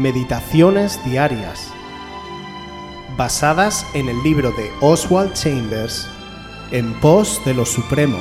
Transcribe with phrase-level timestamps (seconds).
[0.00, 1.70] Meditaciones Diarias,
[3.18, 6.08] basadas en el libro de Oswald Chambers,
[6.70, 8.16] En pos de lo Supremo.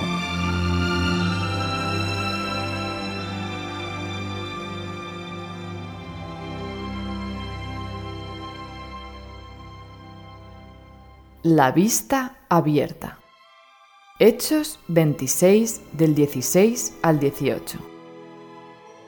[11.43, 13.19] La vista abierta.
[14.19, 17.98] Hechos 26 del 16 al 18.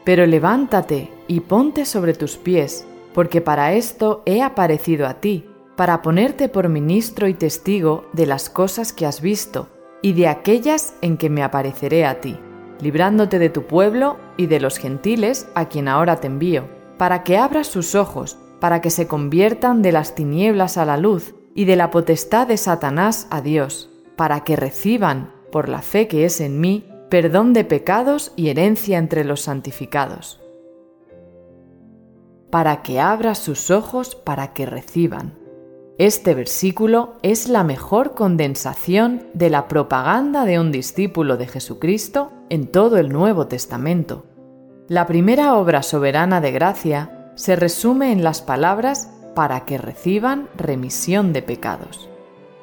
[0.03, 6.01] Pero levántate y ponte sobre tus pies, porque para esto he aparecido a ti, para
[6.01, 9.67] ponerte por ministro y testigo de las cosas que has visto
[10.01, 12.37] y de aquellas en que me apareceré a ti,
[12.79, 17.37] librándote de tu pueblo y de los gentiles a quien ahora te envío, para que
[17.37, 21.75] abras sus ojos, para que se conviertan de las tinieblas a la luz y de
[21.75, 26.59] la potestad de Satanás a Dios, para que reciban, por la fe que es en
[26.59, 30.39] mí, perdón de pecados y herencia entre los santificados.
[32.49, 35.37] Para que abra sus ojos para que reciban.
[35.97, 42.67] Este versículo es la mejor condensación de la propaganda de un discípulo de Jesucristo en
[42.67, 44.25] todo el Nuevo Testamento.
[44.87, 51.33] La primera obra soberana de gracia se resume en las palabras para que reciban remisión
[51.33, 52.09] de pecados.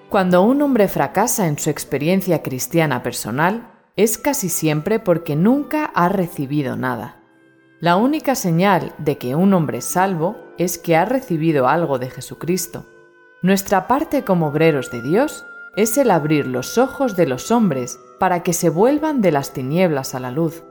[0.08, 6.08] Cuando un hombre fracasa en su experiencia cristiana personal, es casi siempre porque nunca ha
[6.08, 7.16] recibido nada.
[7.80, 12.08] La única señal de que un hombre es salvo es que ha recibido algo de
[12.08, 12.86] Jesucristo.
[13.42, 18.44] Nuestra parte como obreros de Dios es el abrir los ojos de los hombres para
[18.44, 20.62] que se vuelvan de las tinieblas a la luz.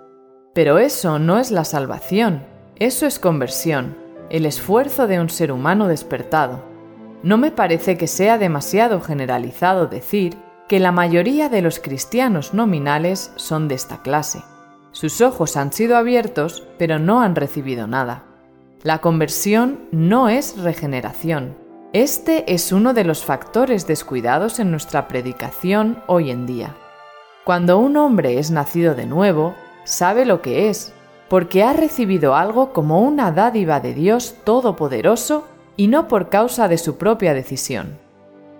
[0.53, 2.45] Pero eso no es la salvación,
[2.77, 3.97] eso es conversión,
[4.29, 6.63] el esfuerzo de un ser humano despertado.
[7.23, 10.37] No me parece que sea demasiado generalizado decir
[10.67, 14.43] que la mayoría de los cristianos nominales son de esta clase.
[14.91, 18.23] Sus ojos han sido abiertos, pero no han recibido nada.
[18.83, 21.55] La conversión no es regeneración.
[21.93, 26.75] Este es uno de los factores descuidados en nuestra predicación hoy en día.
[27.45, 30.93] Cuando un hombre es nacido de nuevo, sabe lo que es,
[31.29, 35.45] porque ha recibido algo como una dádiva de Dios Todopoderoso
[35.77, 38.06] y no por causa de su propia decisión.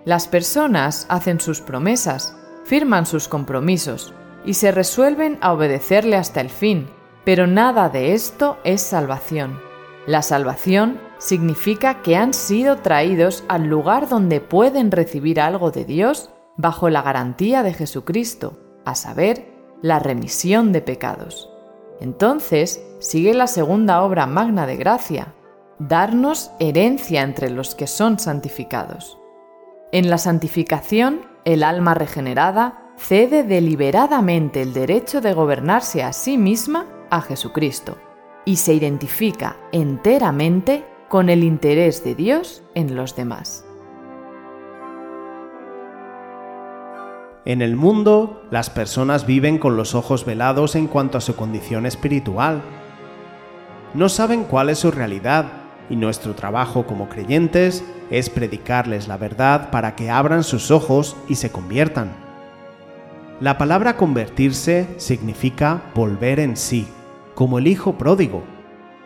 [0.08, 6.48] Las personas hacen sus promesas, firman sus compromisos y se resuelven a obedecerle hasta el
[6.48, 6.88] fin,
[7.26, 9.60] pero nada de esto es salvación.
[10.06, 16.30] La salvación significa que han sido traídos al lugar donde pueden recibir algo de Dios
[16.56, 19.52] bajo la garantía de Jesucristo, a saber,
[19.82, 21.50] la remisión de pecados.
[22.00, 25.34] Entonces sigue la segunda obra magna de gracia,
[25.78, 29.17] darnos herencia entre los que son santificados.
[29.90, 36.84] En la santificación, el alma regenerada cede deliberadamente el derecho de gobernarse a sí misma
[37.08, 37.96] a Jesucristo
[38.44, 43.64] y se identifica enteramente con el interés de Dios en los demás.
[47.46, 51.86] En el mundo, las personas viven con los ojos velados en cuanto a su condición
[51.86, 52.60] espiritual.
[53.94, 55.57] No saben cuál es su realidad
[55.90, 61.36] y nuestro trabajo como creyentes es predicarles la verdad para que abran sus ojos y
[61.36, 62.12] se conviertan.
[63.40, 66.88] La palabra convertirse significa volver en sí,
[67.34, 68.42] como el hijo pródigo.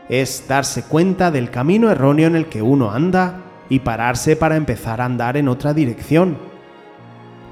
[0.08, 5.00] Es darse cuenta del camino erróneo en el que uno anda y pararse para empezar
[5.00, 6.38] a andar en otra dirección.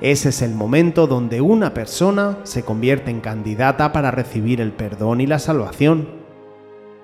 [0.00, 5.20] Ese es el momento donde una persona se convierte en candidata para recibir el perdón
[5.20, 6.19] y la salvación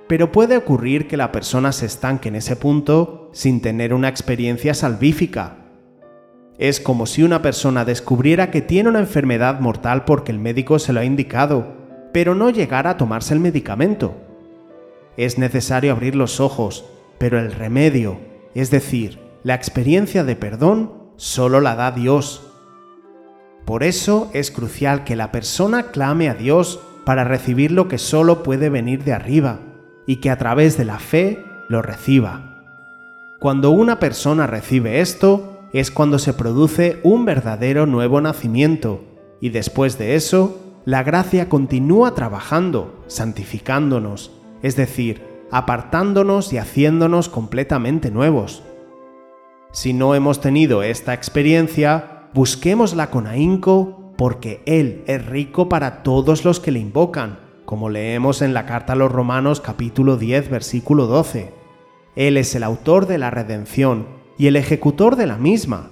[0.09, 4.75] pero puede ocurrir que la persona se estanque en ese punto sin tener una experiencia
[4.75, 5.57] salvífica.
[6.59, 10.93] Es como si una persona descubriera que tiene una enfermedad mortal porque el médico se
[10.93, 11.75] lo ha indicado,
[12.13, 14.15] pero no llegara a tomarse el medicamento.
[15.17, 16.85] Es necesario abrir los ojos,
[17.19, 18.19] pero el remedio,
[18.55, 22.43] es decir, la experiencia de perdón, solo la da Dios.
[23.65, 28.43] Por eso es crucial que la persona clame a Dios para recibir lo que solo
[28.43, 29.66] puede venir de arriba
[30.07, 32.63] y que a través de la fe lo reciba.
[33.39, 39.05] Cuando una persona recibe esto, es cuando se produce un verdadero nuevo nacimiento,
[39.41, 44.31] y después de eso, la gracia continúa trabajando, santificándonos,
[44.63, 48.63] es decir, apartándonos y haciéndonos completamente nuevos.
[49.73, 56.45] Si no hemos tenido esta experiencia, busquémosla con ahínco porque Él es rico para todos
[56.45, 61.07] los que le invocan como leemos en la carta a los Romanos capítulo 10 versículo
[61.07, 61.53] 12.
[62.15, 64.07] Él es el autor de la redención
[64.39, 65.91] y el ejecutor de la misma.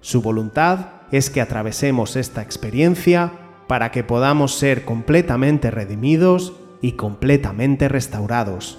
[0.00, 3.32] Su voluntad es que atravesemos esta experiencia
[3.68, 8.78] para que podamos ser completamente redimidos y completamente restaurados.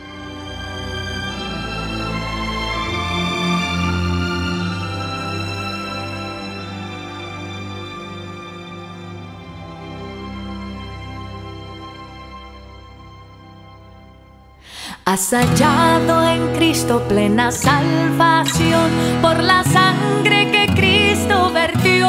[15.05, 18.89] Has hallado en Cristo plena salvación
[19.21, 22.07] por la sangre que Cristo vertió.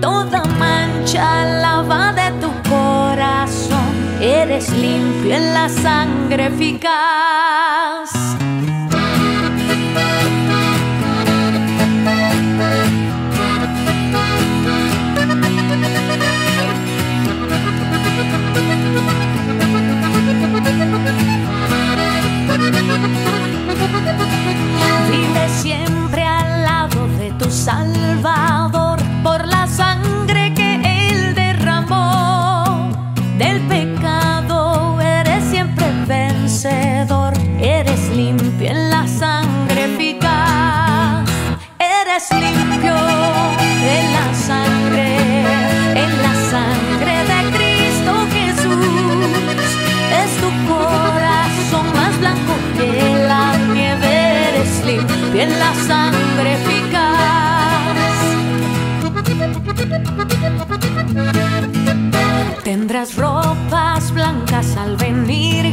[0.00, 7.67] Toda mancha lava de tu corazón, eres limpio en la sangre eficaz.
[42.18, 42.94] Eres limpio
[43.96, 45.08] en la sangre,
[45.94, 49.68] en la sangre de Cristo Jesús.
[50.20, 52.90] Es tu corazón más blanco que
[53.28, 56.98] la nieve, eres limpio en la sangre eficaz.
[62.64, 65.66] Tendrás ropas blancas al venir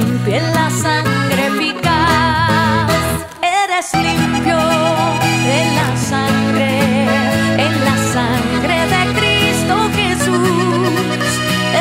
[0.00, 2.90] en la sangre eficaz.
[3.42, 4.58] Eres limpio
[5.58, 6.70] en la sangre,
[7.66, 11.30] en la sangre de Cristo Jesús.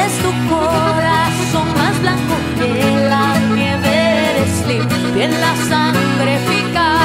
[0.04, 2.72] Es tu corazón más blanco que
[3.10, 3.94] la nieve,
[4.30, 7.03] eres limpio en la sangre eficaz.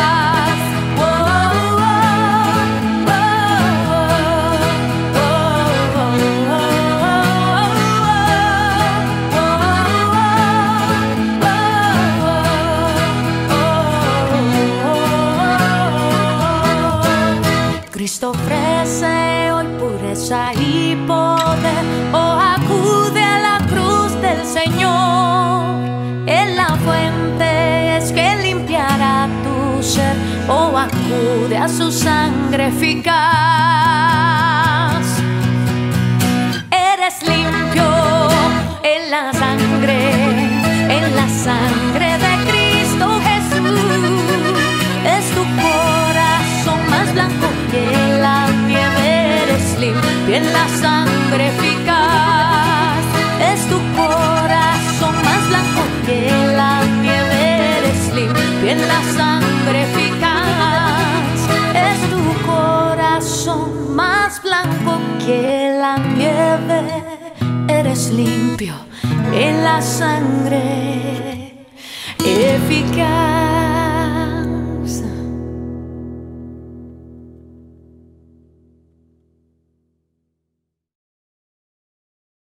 [31.59, 33.19] Acude a su sangre eficaz.
[36.71, 37.85] Eres limpio
[38.83, 40.13] en la sangre,
[40.89, 43.81] en la sangre de Cristo Jesús.
[45.05, 47.87] Es tu corazón más blanco que
[48.21, 50.98] la nieve, eres limpio en la sangre
[67.69, 68.75] eres limpio
[69.33, 71.55] en la sangre
[72.25, 73.48] eficaz.